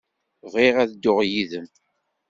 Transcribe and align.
Bɣiɣ 0.51 0.75
ad 0.83 0.89
dduɣ 0.91 1.19
yid-m. 1.29 1.67